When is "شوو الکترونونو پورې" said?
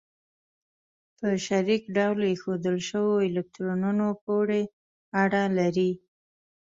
2.89-4.61